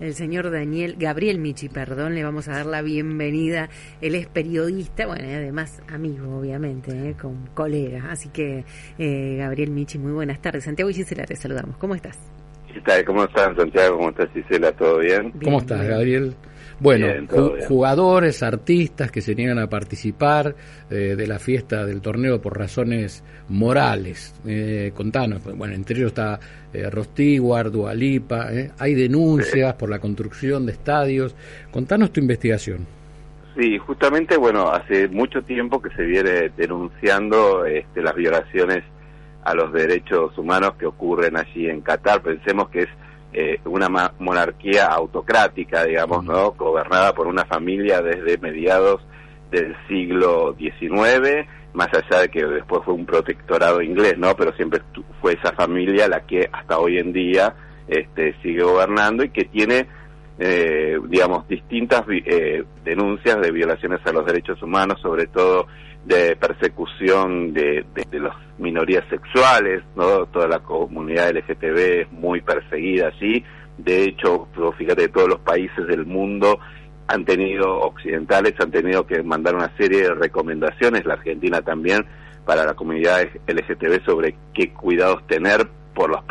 [0.00, 3.68] el señor Daniel, Gabriel Michi, perdón, le vamos a dar la bienvenida.
[4.00, 7.16] Él es periodista, bueno, y además amigo, obviamente, ¿eh?
[7.20, 8.10] con colega.
[8.10, 8.64] Así que,
[8.98, 10.64] eh, Gabriel Michi, muy buenas tardes.
[10.64, 11.76] Santiago y Gisela, te saludamos.
[11.78, 12.18] ¿Cómo estás?
[12.72, 13.04] ¿Qué tal?
[13.04, 13.96] ¿Cómo estás, Santiago?
[13.96, 14.72] ¿Cómo estás, Gisela?
[14.72, 15.32] ¿Todo bien?
[15.42, 16.34] ¿Cómo estás, Gabriel?
[16.80, 17.06] Bueno,
[17.66, 20.54] jugadores, artistas que se niegan a participar
[20.90, 24.34] eh, de la fiesta del torneo por razones morales.
[24.46, 26.38] Eh, contanos, bueno, entre ellos está
[26.72, 31.34] eh, Rostiguar, Dualipa, eh, hay denuncias por la construcción de estadios.
[31.70, 32.86] Contanos tu investigación.
[33.56, 38.84] Sí, justamente, bueno, hace mucho tiempo que se viene denunciando este, las violaciones
[39.42, 42.22] a los derechos humanos que ocurren allí en Qatar.
[42.22, 42.88] Pensemos que es
[43.32, 46.52] eh, una monarquía autocrática, digamos, ¿no?
[46.52, 49.00] Gobernada por una familia desde mediados
[49.50, 54.34] del siglo XIX, más allá de que después fue un protectorado inglés, ¿no?
[54.34, 54.80] Pero siempre
[55.20, 57.54] fue esa familia la que hasta hoy en día
[57.86, 59.86] este, sigue gobernando y que tiene,
[60.38, 65.66] eh, digamos, distintas eh, denuncias de violaciones a los derechos humanos, sobre todo
[66.04, 70.26] de persecución de, de, las minorías sexuales, ¿no?
[70.26, 73.44] Toda la comunidad LGTB es muy perseguida allí.
[73.76, 76.58] De hecho, fíjate, todos los países del mundo
[77.06, 82.04] han tenido, occidentales, han tenido que mandar una serie de recomendaciones, la Argentina también,
[82.44, 86.22] para la comunidad LGTB sobre qué cuidados tener por las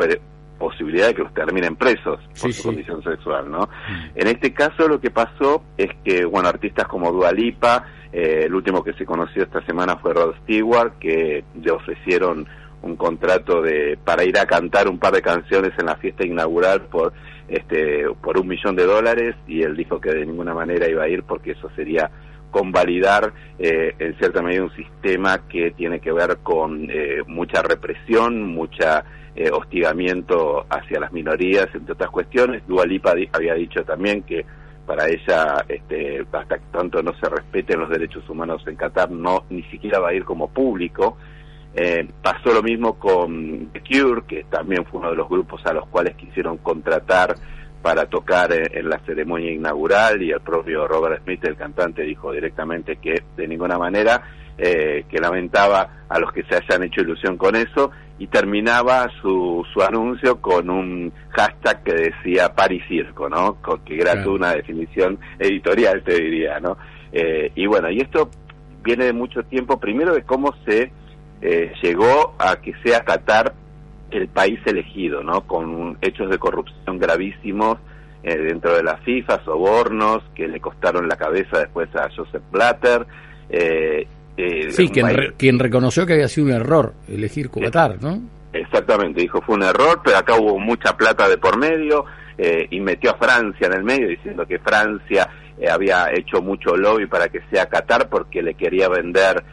[0.58, 3.62] posibilidades de que los terminen presos por su condición sexual, ¿no?
[3.62, 4.10] Mm.
[4.16, 8.84] En este caso lo que pasó es que, bueno, artistas como Dualipa, eh, el último
[8.84, 12.48] que se conoció esta semana fue Rod Stewart, que le ofrecieron
[12.82, 16.82] un contrato de para ir a cantar un par de canciones en la fiesta inaugural
[16.84, 17.14] por
[17.48, 21.10] este por un millón de dólares y él dijo que de ninguna manera iba a
[21.10, 22.12] ir porque eso sería
[22.52, 28.42] convalidar eh, en cierta medida un sistema que tiene que ver con eh, mucha represión,
[28.44, 29.04] mucha
[29.36, 32.66] eh, hostigamiento hacia las minorías, entre otras cuestiones.
[32.68, 34.46] Dualipa había dicho también que
[34.88, 39.44] para ella, este, hasta que tanto no se respeten los derechos humanos en Qatar, no
[39.50, 41.18] ni siquiera va a ir como público.
[41.76, 45.74] Eh, pasó lo mismo con The Cure, que también fue uno de los grupos a
[45.74, 47.36] los cuales quisieron contratar
[47.82, 52.96] para tocar en, la ceremonia inaugural y el propio Robert Smith, el cantante, dijo directamente
[52.96, 54.24] que de ninguna manera,
[54.58, 59.66] eh, que lamentaba a los que se hayan hecho ilusión con eso y terminaba su,
[59.74, 63.56] su anuncio con un hashtag que decía Paris Circo, ¿no?
[63.62, 66.78] Con, que era una definición editorial, te diría, ¿no?
[67.12, 68.30] Eh, y bueno, y esto
[68.84, 70.92] viene de mucho tiempo, primero de cómo se
[71.42, 73.54] eh, llegó a que sea Qatar
[74.12, 75.42] el país elegido, ¿no?
[75.42, 77.78] Con hechos de corrupción gravísimos
[78.24, 83.06] eh, dentro de la FIFA, sobornos que le costaron la cabeza después a Joseph Blatter,
[83.50, 88.22] eh, eh, sí, quien, quien, reconoció que había sido un error elegir Qatar, ¿no?
[88.54, 92.06] Exactamente, dijo fue un error, pero acá hubo mucha plata de por medio
[92.38, 95.28] eh, y metió a Francia en el medio diciendo que Francia
[95.60, 99.44] eh, había hecho mucho lobby para que sea Qatar porque le quería vender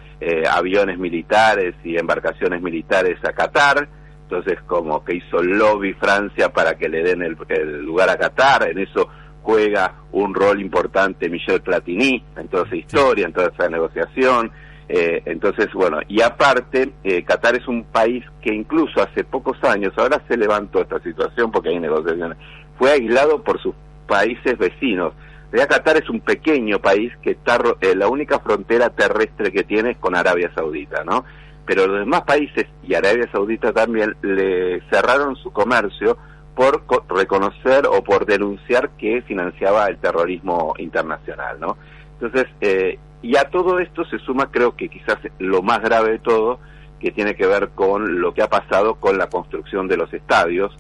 [0.51, 3.87] aviones militares y embarcaciones militares a Qatar.
[4.23, 8.71] Entonces, como que hizo lobby Francia para que le den el, el lugar a Qatar,
[8.71, 9.07] en eso
[9.43, 14.51] juega un rol importante Michel Platini en toda esa historia, en toda esa negociación.
[14.89, 19.93] Eh, entonces, bueno, y aparte, eh, Qatar es un país que incluso hace pocos años,
[19.97, 22.37] ahora se levantó esta situación porque hay negociaciones,
[22.79, 23.75] fue aislado por sus
[24.07, 25.15] países vecinos.
[25.53, 29.93] Ya Qatar es un pequeño país que está, eh, la única frontera terrestre que tiene
[29.93, 31.25] es con Arabia Saudita, ¿no?
[31.65, 36.19] Pero los demás países, y Arabia Saudita también, le cerraron su comercio
[36.55, 41.79] por reconocer o por denunciar que financiaba el terrorismo internacional, ¿no?
[42.21, 46.19] Entonces, eh, y a todo esto se suma, creo que quizás lo más grave de
[46.19, 46.61] todo,
[47.01, 50.77] que tiene que ver con lo que ha pasado con la construcción de los estadios,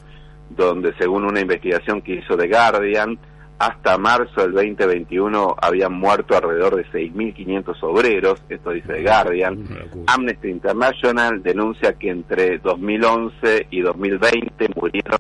[0.50, 3.18] donde según una investigación que hizo The Guardian,
[3.58, 9.66] hasta marzo del 2021 habían muerto alrededor de 6.500 obreros, esto dice The Guardian.
[10.06, 15.18] Amnesty International denuncia que entre 2011 y 2020 murieron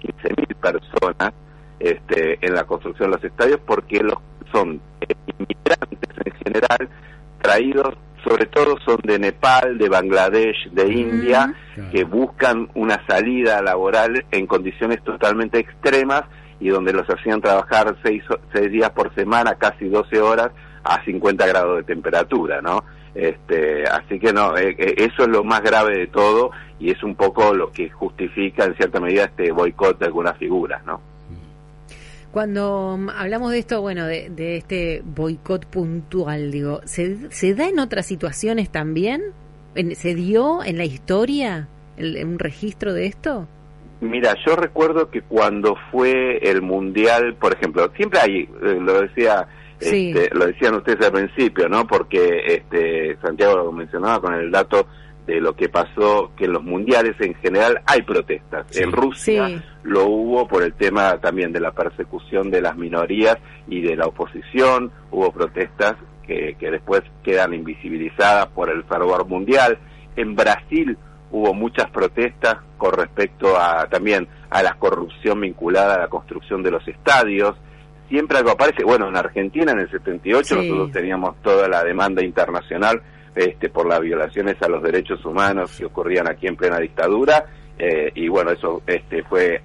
[0.00, 1.34] 15.000 personas
[1.78, 4.16] este, en la construcción de los estadios porque los
[4.50, 4.80] son
[5.38, 6.88] inmigrantes en general,
[7.40, 11.52] traídos sobre todo son de Nepal, de Bangladesh, de India,
[11.90, 16.22] que buscan una salida laboral en condiciones totalmente extremas
[16.60, 18.22] y donde los hacían trabajar seis,
[18.52, 20.50] seis días por semana, casi 12 horas,
[20.84, 22.84] a 50 grados de temperatura, ¿no?
[23.14, 27.02] Este, así que no, eh, eh, eso es lo más grave de todo y es
[27.02, 31.11] un poco lo que justifica en cierta medida este boicot de algunas figuras, ¿no?
[32.32, 37.78] Cuando mm, hablamos de esto, bueno, de, este boicot puntual, digo, ¿se, ¿se, da en
[37.78, 39.22] otras situaciones también?
[39.94, 41.68] ¿Se dio en la historia
[41.98, 43.46] un registro de esto?
[44.00, 49.46] Mira, yo recuerdo que cuando fue el mundial, por ejemplo, siempre hay, eh, lo decía,
[49.78, 51.86] este, lo decían ustedes al principio, ¿no?
[51.86, 54.88] Porque este, Santiago lo mencionaba con el dato
[55.26, 58.76] de lo que pasó, que en los mundiales en general hay protestas.
[58.76, 63.38] En Rusia lo hubo por el tema también de la persecución de las minorías
[63.68, 65.96] y de la oposición, hubo protestas
[66.26, 69.78] que, que después quedan invisibilizadas por el fervor mundial.
[70.16, 70.96] En Brasil
[71.30, 76.70] hubo muchas protestas con respecto a también a la corrupción vinculada a la construcción de
[76.70, 77.56] los estadios.
[78.08, 83.02] Siempre algo aparece, bueno, en Argentina en el 78 nosotros teníamos toda la demanda internacional
[83.34, 87.46] este, por las violaciones a los derechos humanos que ocurrían aquí en plena dictadura
[87.78, 89.60] eh, y bueno, eso este, fue,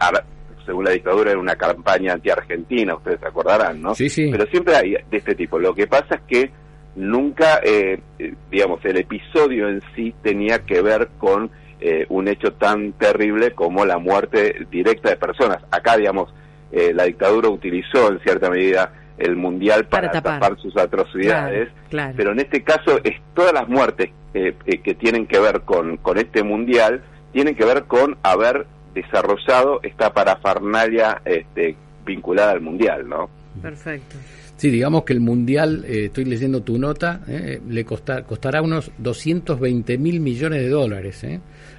[0.65, 3.93] según la dictadura, era una campaña anti-argentina, ustedes se acordarán, ¿no?
[3.95, 4.29] Sí, sí.
[4.31, 5.59] Pero siempre hay de este tipo.
[5.59, 6.51] Lo que pasa es que
[6.95, 8.01] nunca, eh,
[8.49, 13.85] digamos, el episodio en sí tenía que ver con eh, un hecho tan terrible como
[13.85, 15.63] la muerte directa de personas.
[15.69, 16.33] Acá, digamos,
[16.71, 20.57] eh, la dictadura utilizó en cierta medida el mundial para, tapar.
[20.59, 21.69] sus atrocidades,
[22.15, 26.43] pero en este caso es todas las muertes que tienen que ver con, con este
[26.43, 31.75] mundial tienen que ver con haber desarrollado esta parafernalia este,
[32.05, 33.29] vinculada al mundial, ¿no?
[33.61, 34.15] Perfecto.
[34.55, 39.99] Sí, digamos que el Mundial, eh, estoy leyendo tu nota, eh, le costará unos 220
[39.99, 41.23] mil millones de dólares.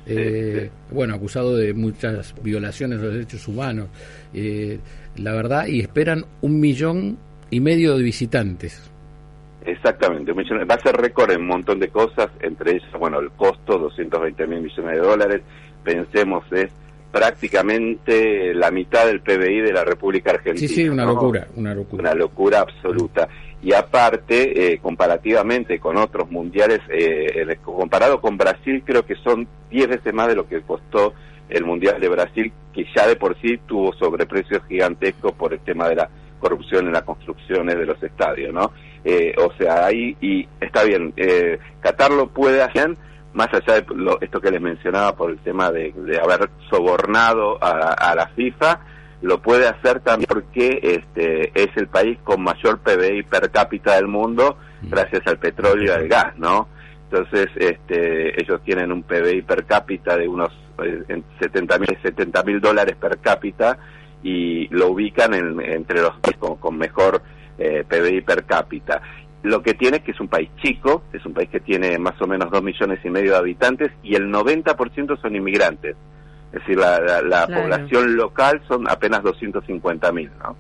[0.06, 0.70] Eh.
[0.93, 3.88] Bueno, acusado de muchas violaciones de los derechos humanos.
[4.32, 7.19] la verdad, y esperan un millón
[7.50, 8.91] y medio de visitantes.
[9.65, 13.77] Exactamente, va a ser récord en un montón de cosas, entre ellas, bueno, el costo,
[13.79, 15.43] 220 mil millones de dólares,
[15.85, 16.71] pensemos, es
[17.11, 20.69] prácticamente la mitad del PBI de la República Argentina.
[20.69, 22.03] Sí, sí, una locura, una locura.
[22.03, 23.29] Una locura absoluta.
[23.62, 29.89] Y aparte, eh, comparativamente con otros mundiales, eh, comparado con Brasil, creo que son 10
[29.89, 31.15] veces más de lo que costó
[31.49, 35.89] el Mundial de Brasil, que ya de por sí tuvo sobreprecios gigantescos por el tema
[35.89, 38.73] de la corrupción en las construcciones de los estadios, ¿no?
[39.05, 41.14] Eh, o sea, ahí, y está bien,
[41.81, 42.96] Qatar lo puede hacer,
[43.32, 43.87] más allá de
[44.20, 45.93] esto que les mencionaba por el tema de,
[46.23, 48.81] haber sobornado a, la FIFA,
[49.23, 54.06] lo puede hacer también porque este es el país con mayor PBI per cápita del
[54.06, 54.90] mundo mm.
[54.90, 56.69] gracias al petróleo y al gas, ¿no?
[57.11, 60.52] Entonces, este, ellos tienen un PBI per cápita de unos
[61.40, 63.79] 70 mil 70 mil dólares per cápita
[64.23, 67.23] y lo ubican entre los con, con mejor
[67.59, 69.00] eh, PBI per cápita.
[69.43, 72.20] Lo que tiene es que es un país chico, es un país que tiene más
[72.20, 75.97] o menos dos millones y medio de habitantes y el 90% son inmigrantes.
[76.53, 80.56] Es decir, la, población local son apenas 250 mil, ¿no?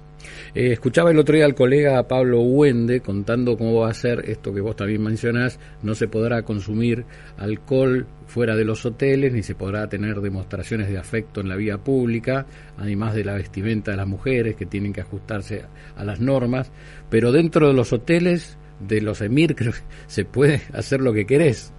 [0.54, 4.52] Eh, escuchaba el otro día al colega Pablo Huende contando cómo va a ser esto
[4.52, 7.04] que vos también mencionás, no se podrá consumir
[7.36, 11.78] alcohol fuera de los hoteles, ni se podrá tener demostraciones de afecto en la vía
[11.78, 12.46] pública,
[12.76, 15.64] además de la vestimenta de las mujeres que tienen que ajustarse
[15.96, 16.72] a las normas,
[17.08, 21.26] pero dentro de los hoteles de los emir, creo que se puede hacer lo que
[21.26, 21.72] querés.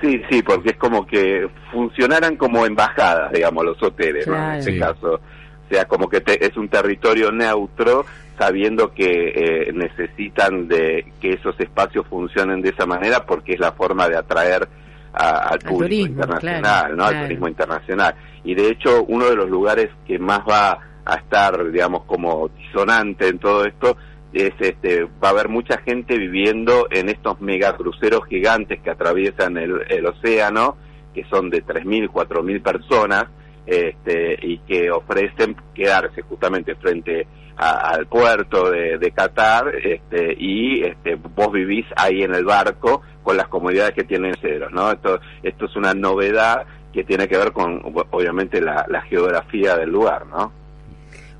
[0.00, 5.14] Sí, sí, porque es como que funcionaran como embajadas, digamos, los hoteles, en este caso.
[5.14, 8.04] O sea, como que es un territorio neutro,
[8.38, 13.72] sabiendo que eh, necesitan de que esos espacios funcionen de esa manera porque es la
[13.72, 14.68] forma de atraer
[15.12, 17.04] al público internacional, ¿no?
[17.06, 18.14] Al turismo internacional.
[18.44, 23.28] Y de hecho, uno de los lugares que más va a estar, digamos, como disonante
[23.28, 23.96] en todo esto
[24.36, 30.06] es este va a haber mucha gente viviendo en estos megacruceros gigantes que atraviesan el,
[30.06, 30.76] océano
[31.14, 33.24] que son de 3.000, 4.000 personas
[33.64, 37.26] este, y que ofrecen quedarse justamente frente
[37.56, 43.48] al puerto de, Qatar este, y este, vos vivís ahí en el barco con las
[43.48, 44.92] comodidades que tienen cero, ¿no?
[44.92, 49.90] Esto, esto es una novedad que tiene que ver con, obviamente, la, la geografía del
[49.90, 50.52] lugar, ¿no?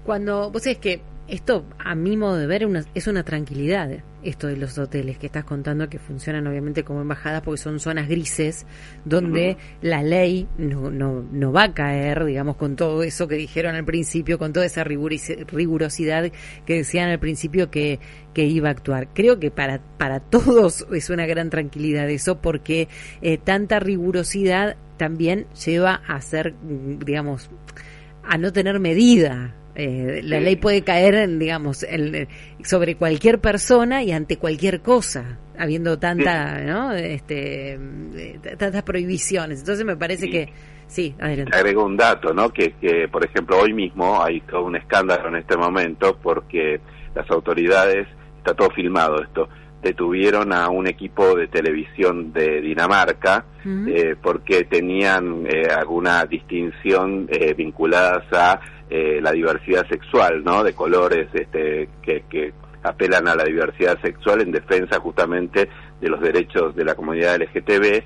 [0.05, 3.91] Cuando, vos es que esto, a mi modo de ver, es una tranquilidad,
[4.23, 8.09] esto de los hoteles que estás contando, que funcionan obviamente como embajadas porque son zonas
[8.09, 8.67] grises
[9.05, 13.75] donde la ley no, no, no va a caer, digamos, con todo eso que dijeron
[13.75, 16.31] al principio, con toda esa rigurosidad
[16.65, 17.99] que decían al principio que,
[18.33, 19.09] que iba a actuar.
[19.13, 22.89] Creo que para, para todos es una gran tranquilidad eso porque
[23.21, 27.51] eh, tanta rigurosidad también lleva a ser, digamos,
[28.23, 31.87] a no tener medida eh, la ley puede caer, digamos,
[32.65, 36.93] sobre cualquier persona y ante cualquier cosa, habiendo tanta, ¿no?
[36.93, 39.61] Este, eh, tantas prohibiciones.
[39.61, 40.49] Entonces me parece que
[40.87, 41.55] sí, adelante.
[41.55, 42.49] Agrego un dato, ¿no?
[42.49, 46.81] Que, que, por ejemplo, hoy mismo hay todo un escándalo en este momento porque
[47.15, 49.47] las autoridades, está todo filmado esto,
[49.87, 57.55] detuvieron a un equipo de televisión de Dinamarca eh, porque tenían eh, alguna distinción eh,
[57.55, 60.63] vinculadas a la diversidad sexual, ¿no?
[60.63, 62.53] De colores este, que, que
[62.85, 65.69] apelan a la diversidad sexual en defensa justamente
[66.01, 68.05] de los derechos de la comunidad LGTB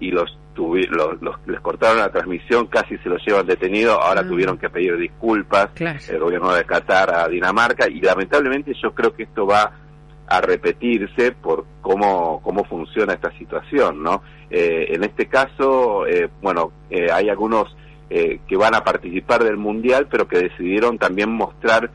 [0.00, 4.26] y los, los, les cortaron la transmisión, casi se los llevan detenidos, ahora ah.
[4.26, 5.68] tuvieron que pedir disculpas
[6.08, 9.85] el gobierno de Qatar a Dinamarca y lamentablemente yo creo que esto va
[10.28, 14.22] a repetirse por cómo, cómo funciona esta situación, ¿no?
[14.50, 17.74] Eh, en este caso, eh, bueno, eh, hay algunos
[18.08, 21.90] que van a participar del Mundial, pero que decidieron también mostrar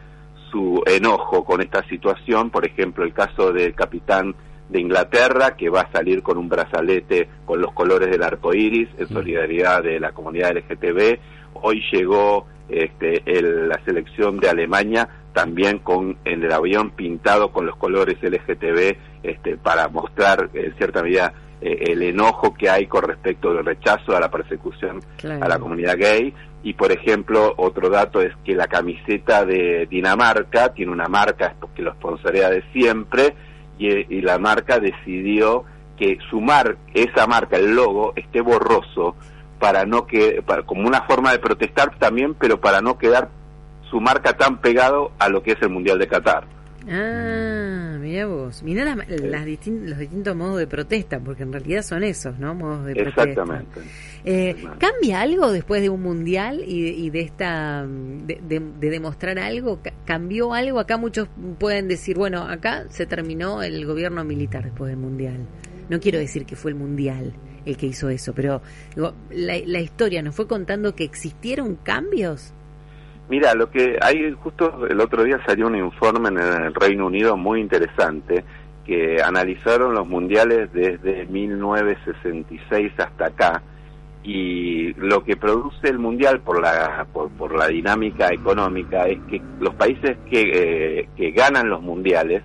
[0.52, 4.36] su enojo con esta situación, por ejemplo, el caso del capitán
[4.68, 8.90] de Inglaterra, que va a salir con un brazalete con los colores del arco iris
[8.98, 11.18] en solidaridad de la comunidad LGTB.
[11.54, 17.76] Hoy llegó este, la selección de Alemania también con en el avión pintado con los
[17.78, 23.54] colores LGTB este, para mostrar en cierta medida eh, el enojo que hay con respecto
[23.54, 26.34] del rechazo a la persecución a la comunidad gay.
[26.64, 31.82] Y por ejemplo otro dato es que la camiseta de Dinamarca tiene una marca que
[31.82, 33.34] lo sponsorea de siempre
[33.78, 35.64] y, la marca decidió
[35.98, 39.16] que su mar, esa marca, el logo, esté borroso
[39.62, 43.30] para no que como una forma de protestar también, pero para no quedar
[43.92, 46.46] su marca tan pegado a lo que es el Mundial de Qatar.
[46.90, 48.64] Ah, mira vos.
[48.64, 52.56] Mira las, los distintos modos de protesta, porque en realidad son esos, ¿no?
[52.56, 53.24] Modos de protesta.
[53.24, 53.82] Exactamente.
[54.26, 59.80] Eh, ¿Cambia algo después de un mundial y, de esta de, demostrar algo?
[60.06, 60.80] ¿Cambió algo?
[60.80, 61.28] Acá muchos
[61.60, 65.46] pueden decir, bueno, acá se terminó el gobierno militar después del mundial.
[65.88, 67.34] No quiero decir que fue el mundial
[67.66, 68.62] el que hizo eso, pero
[68.96, 69.14] la,
[69.66, 72.54] la historia nos fue contando que existieron cambios.
[73.30, 77.38] Mira, lo que hay, justo el otro día salió un informe en el Reino Unido
[77.38, 78.44] muy interesante
[78.86, 83.62] que analizaron los mundiales desde 1966 hasta acá
[84.24, 89.74] y lo que produce el mundial por la por, la dinámica económica es que los
[89.76, 92.44] países que, eh, que ganan los mundiales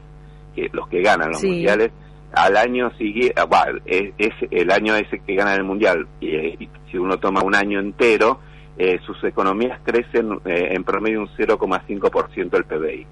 [0.55, 1.91] que los que ganan los mundiales
[2.33, 7.19] al año siguiente ah, es, el año ese que ganan el mundial y si uno
[7.19, 8.41] toma un año entero
[8.79, 13.07] eh, sus economías crecen eh, en promedio un 0,5% del PBI.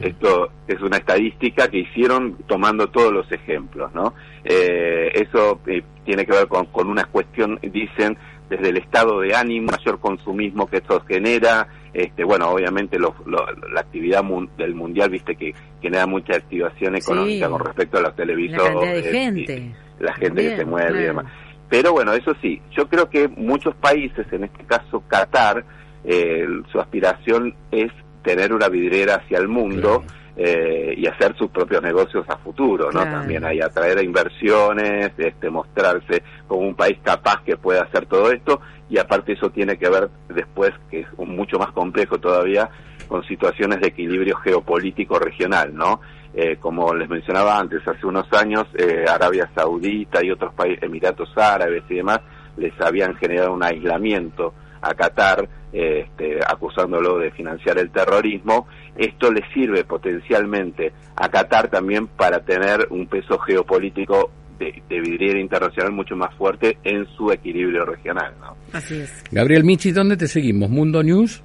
[0.00, 4.14] Esto es una estadística que hicieron tomando todos los ejemplos, ¿no?
[4.42, 5.60] Eh, eso
[6.04, 8.18] tiene que ver con, con una cuestión, dicen,
[8.52, 14.22] desde el estado de ánimo, mayor consumismo que esto genera, este, bueno, obviamente la actividad
[14.58, 19.74] del mundial, viste que genera mucha activación económica con respecto a los televisores, la, gente.
[20.00, 21.26] la gente que se mueve y demás.
[21.70, 25.64] Pero bueno, eso sí, yo creo que muchos países, en este caso Qatar,
[26.04, 27.90] eh, su aspiración es
[28.22, 30.04] tener una vidriera hacia el mundo
[30.36, 33.02] eh, y hacer sus propios negocios a futuro, ¿no?
[33.02, 38.32] También hay atraer a inversiones, este, mostrarse como un país capaz que puede hacer todo
[38.32, 42.70] esto y aparte eso tiene que ver después, que es mucho más complejo todavía,
[43.08, 46.00] con situaciones de equilibrio geopolítico regional, ¿no?
[46.34, 51.36] Eh, como les mencionaba antes, hace unos años eh, Arabia Saudita y otros países, Emiratos
[51.36, 52.20] Árabes y demás,
[52.56, 58.66] les habían generado un aislamiento a Qatar, este, acusándolo de financiar el terrorismo.
[58.96, 65.40] Esto le sirve potencialmente a Qatar también para tener un peso geopolítico de, de, vidriera
[65.40, 68.34] internacional mucho más fuerte en su equilibrio regional.
[68.40, 68.56] ¿no?
[68.72, 69.24] Así es.
[69.30, 70.68] Gabriel Michi, ¿dónde te seguimos?
[70.68, 71.42] ¿Mundo News?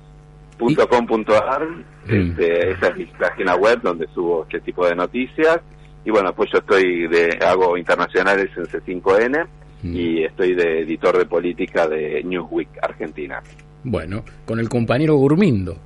[0.60, 1.68] .com.ar,
[2.08, 5.60] este, esa es mi página web donde subo este tipo de noticias.
[6.04, 9.48] Y bueno, pues yo estoy de, hago internacionales en C5N
[9.84, 9.96] mm.
[9.96, 13.42] y estoy de editor de política de Newsweek Argentina.
[13.84, 15.78] Bueno, con el compañero Gurmindo.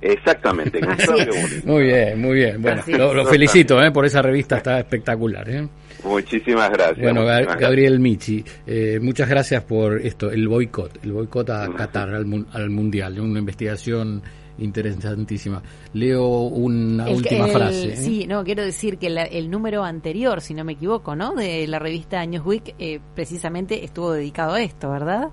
[0.00, 0.80] Exactamente.
[1.64, 2.62] muy bien, muy bien.
[2.62, 2.82] Bueno,
[3.14, 3.90] lo, felicito ¿eh?
[3.90, 5.48] por esa revista, está espectacular.
[5.48, 5.66] ¿eh?
[6.04, 7.00] Muchísimas gracias.
[7.00, 12.46] Bueno, Gabriel Michi, eh, muchas gracias por esto, el boicot, el boicot a Qatar, al,
[12.52, 14.22] al Mundial, una investigación
[14.58, 15.62] interesantísima.
[15.92, 17.92] Leo una última frase.
[17.92, 17.96] ¿eh?
[17.96, 21.34] Sí, no, quiero decir que el número anterior, si no me equivoco, ¿no?
[21.34, 25.28] De la revista Newsweek, eh, precisamente estuvo dedicado a esto, ¿verdad?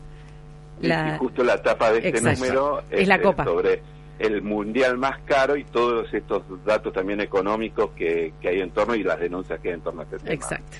[0.81, 1.17] La...
[1.17, 3.45] justo la tapa de este número es, la copa.
[3.45, 3.81] sobre
[4.19, 8.93] el mundial más caro y todos estos datos también económicos que, que hay en torno
[8.95, 10.33] y las denuncias que hay en torno a este tema.
[10.33, 10.77] Exacto.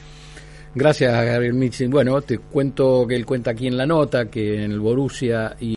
[0.78, 1.88] Gracias, Gabriel Michi.
[1.88, 5.74] Bueno, te cuento que él cuenta aquí en la nota que en el Borussia y